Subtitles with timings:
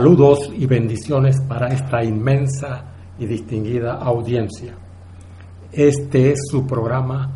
[0.00, 2.86] Saludos y bendiciones para esta inmensa
[3.18, 4.74] y distinguida audiencia.
[5.70, 7.30] Este es su programa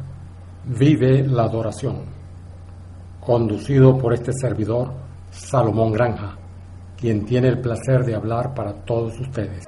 [0.65, 2.07] Vive la Adoración,
[3.21, 4.95] conducido por este servidor
[5.31, 6.39] Salomón Granja,
[6.99, 9.67] quien tiene el placer de hablar para todos ustedes.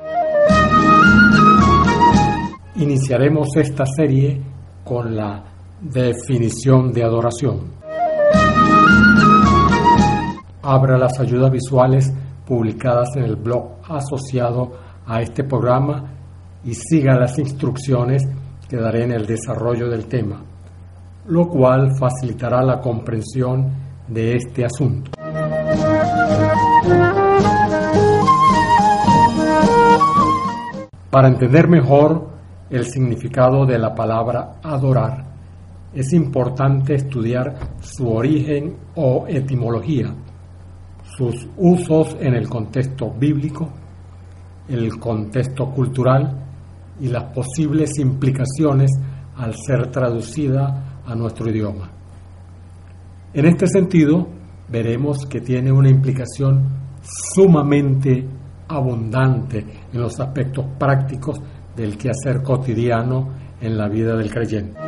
[2.76, 4.40] Iniciaremos esta serie
[4.82, 5.44] con la
[5.82, 7.72] definición de adoración.
[10.62, 12.10] Abra las ayudas visuales
[12.46, 14.72] publicadas en el blog asociado
[15.06, 16.04] a este programa
[16.64, 18.22] y siga las instrucciones
[18.68, 20.42] que daré en el desarrollo del tema,
[21.26, 23.70] lo cual facilitará la comprensión
[24.08, 25.10] de este asunto.
[31.10, 32.28] Para entender mejor
[32.68, 35.24] el significado de la palabra adorar,
[35.94, 40.12] es importante estudiar su origen o etimología
[41.16, 43.70] sus usos en el contexto bíblico,
[44.68, 46.44] el contexto cultural
[47.00, 48.90] y las posibles implicaciones
[49.36, 51.90] al ser traducida a nuestro idioma.
[53.32, 54.26] En este sentido,
[54.68, 56.68] veremos que tiene una implicación
[57.34, 58.26] sumamente
[58.68, 61.38] abundante en los aspectos prácticos
[61.76, 63.28] del quehacer cotidiano
[63.60, 64.78] en la vida del creyente.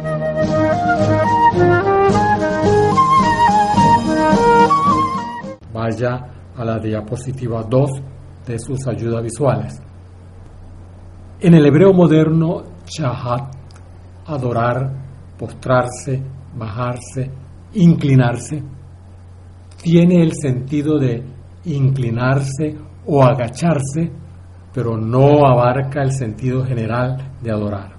[5.79, 7.91] Vaya a la diapositiva 2
[8.49, 9.81] de sus ayudas visuales.
[11.39, 13.55] En el hebreo moderno, shahat,
[14.27, 14.91] adorar,
[15.39, 16.21] postrarse,
[16.57, 17.31] bajarse,
[17.75, 18.61] inclinarse,
[19.81, 21.23] tiene el sentido de
[21.67, 24.11] inclinarse o agacharse,
[24.75, 27.93] pero no abarca el sentido general de adorar.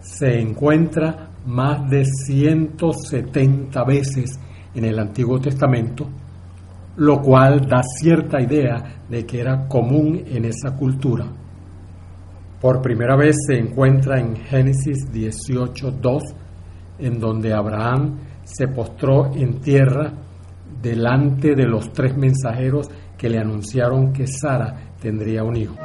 [0.00, 4.40] Se encuentra más de 170 veces
[4.74, 6.08] en el Antiguo Testamento
[6.98, 11.26] lo cual da cierta idea de que era común en esa cultura.
[12.60, 16.22] Por primera vez se encuentra en Génesis 18.2,
[16.98, 20.12] en donde Abraham se postró en tierra
[20.82, 25.76] delante de los tres mensajeros que le anunciaron que Sara tendría un hijo.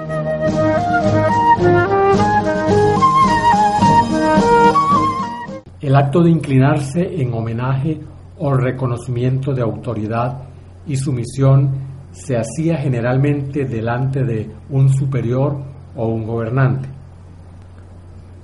[5.80, 8.00] El acto de inclinarse en homenaje
[8.40, 10.52] o reconocimiento de autoridad
[10.85, 11.71] y su misión
[12.11, 15.57] se hacía generalmente delante de un superior
[15.95, 16.89] o un gobernante.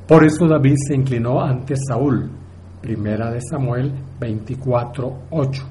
[0.07, 2.29] Por eso David se inclinó ante Saúl,
[2.81, 5.63] primera de Samuel 24:8.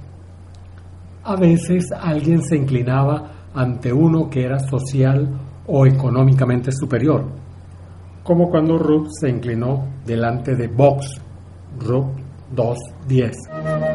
[1.24, 5.28] A veces alguien se inclinaba ante uno que era social
[5.66, 7.24] o económicamente superior,
[8.22, 11.20] como cuando Ruth se inclinó delante de Box,
[11.80, 12.14] Ruth
[12.54, 13.87] 2:10.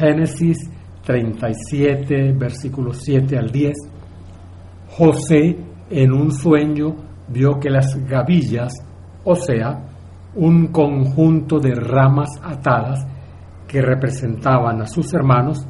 [0.00, 0.56] Génesis
[1.04, 3.76] 37, versículos 7 al 10,
[4.92, 5.58] José
[5.90, 6.96] en un sueño
[7.28, 8.72] vio que las gavillas,
[9.24, 9.78] o sea,
[10.36, 13.06] un conjunto de ramas atadas
[13.68, 15.66] que representaban a sus hermanos,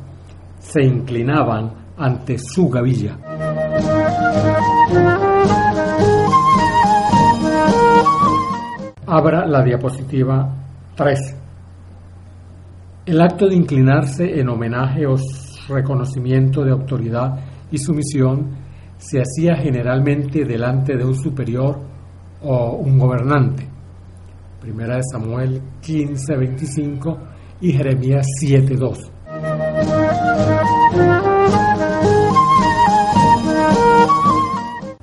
[0.60, 3.18] se inclinaban ante su gavilla.
[9.06, 10.54] Abra la diapositiva
[10.94, 11.49] 3.
[13.06, 15.16] El acto de inclinarse en homenaje o
[15.68, 17.40] reconocimiento de autoridad
[17.70, 18.50] y sumisión
[18.98, 21.78] se hacía generalmente delante de un superior
[22.42, 23.66] o un gobernante.
[24.60, 27.18] Primera de Samuel 15, 25
[27.62, 29.12] y Jeremías 7, 2.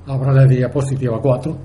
[0.06, 1.58] Ahora la diapositiva 4.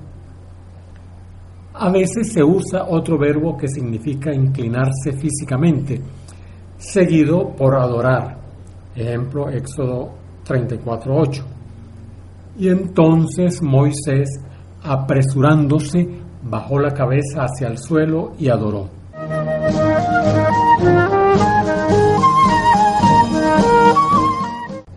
[1.74, 6.00] A veces se usa otro verbo que significa inclinarse físicamente
[6.92, 8.38] seguido por adorar.
[8.94, 10.10] Ejemplo, Éxodo
[10.46, 11.42] 34.8.
[12.58, 14.28] Y entonces Moisés,
[14.82, 16.06] apresurándose,
[16.42, 18.88] bajó la cabeza hacia el suelo y adoró.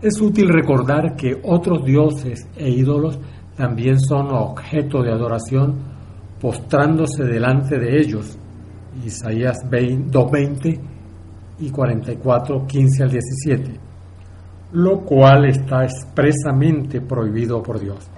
[0.00, 3.18] Es útil recordar que otros dioses e ídolos
[3.56, 5.74] también son objeto de adoración
[6.40, 8.38] postrándose delante de ellos.
[9.04, 10.97] Isaías 2.20
[11.60, 13.80] y 44, 15 al 17,
[14.72, 18.10] lo cual está expresamente prohibido por Dios.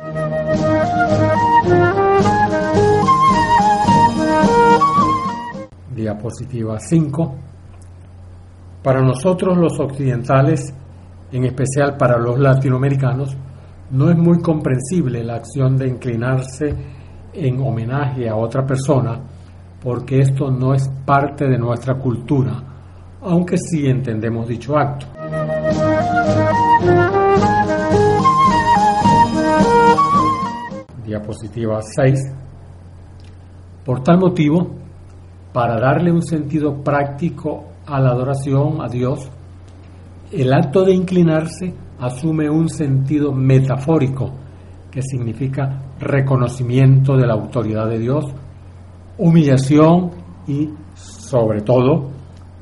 [5.94, 7.34] Diapositiva 5.
[8.82, 10.74] Para nosotros los occidentales,
[11.32, 13.36] en especial para los latinoamericanos,
[13.90, 16.74] no es muy comprensible la acción de inclinarse
[17.32, 19.20] en homenaje a otra persona
[19.82, 22.62] porque esto no es parte de nuestra cultura,
[23.22, 25.06] aunque sí entendemos dicho acto.
[31.04, 32.20] Diapositiva 6.
[33.84, 34.70] Por tal motivo,
[35.52, 39.28] para darle un sentido práctico a la adoración a Dios,
[40.32, 44.30] el acto de inclinarse asume un sentido metafórico
[44.90, 48.24] que significa reconocimiento de la autoridad de Dios,
[49.18, 50.10] humillación
[50.46, 52.19] y, sobre todo,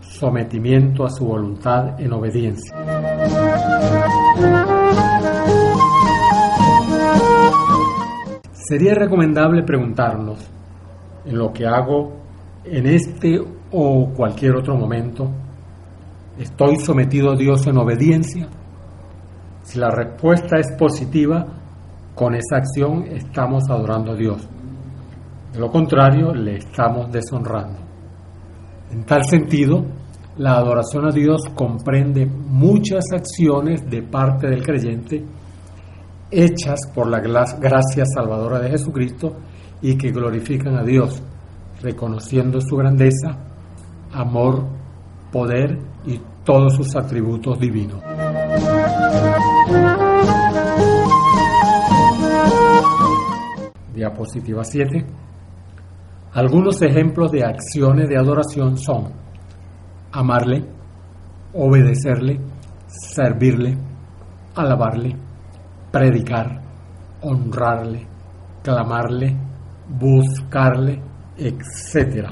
[0.08, 2.74] sometimiento a su voluntad en obediencia.
[8.52, 10.38] Sería recomendable preguntarnos,
[11.24, 12.16] en lo que hago
[12.64, 13.38] en este
[13.70, 15.30] o cualquier otro momento,
[16.38, 18.48] ¿estoy sometido a Dios en obediencia?
[19.62, 21.46] Si la respuesta es positiva,
[22.14, 24.48] con esa acción estamos adorando a Dios.
[25.52, 27.78] De lo contrario, le estamos deshonrando.
[28.90, 29.84] En tal sentido,
[30.38, 35.24] la adoración a Dios comprende muchas acciones de parte del creyente
[36.30, 39.36] hechas por la gracia salvadora de Jesucristo
[39.82, 41.20] y que glorifican a Dios,
[41.82, 43.36] reconociendo su grandeza,
[44.12, 44.64] amor,
[45.32, 48.00] poder y todos sus atributos divinos.
[53.92, 55.04] Diapositiva 7.
[56.34, 59.27] Algunos ejemplos de acciones de adoración son
[60.12, 60.64] amarle,
[61.54, 62.40] obedecerle,
[62.86, 63.76] servirle,
[64.54, 65.16] alabarle,
[65.90, 66.60] predicar,
[67.22, 68.06] honrarle,
[68.62, 69.36] clamarle,
[69.88, 71.00] buscarle,
[71.36, 72.30] etc.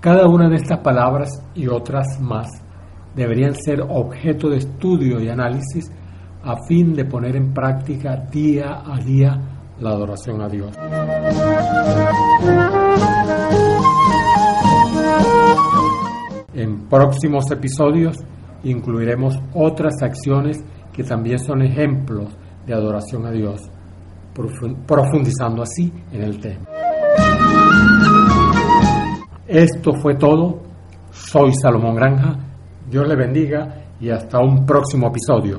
[0.00, 2.48] Cada una de estas palabras y otras más
[3.14, 5.90] deberían ser objeto de estudio y análisis
[6.42, 9.38] a fin de poner en práctica día a día
[9.78, 10.76] la adoración a Dios.
[16.62, 18.16] En próximos episodios
[18.62, 20.62] incluiremos otras acciones
[20.92, 22.28] que también son ejemplos
[22.64, 23.62] de adoración a Dios,
[24.86, 26.64] profundizando así en el tema.
[29.48, 30.62] Esto fue todo.
[31.10, 32.38] Soy Salomón Granja.
[32.88, 35.58] Dios le bendiga y hasta un próximo episodio.